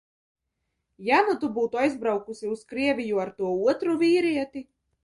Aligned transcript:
Ja 1.09 1.19
nu 1.27 1.35
tu 1.43 1.51
būtu 1.59 1.81
aizbraukusi 1.83 2.51
uz 2.57 2.65
Krieviju 2.73 3.25
ar 3.27 3.35
to 3.39 3.57
otru 3.71 3.97
vīrieti? 4.05 4.69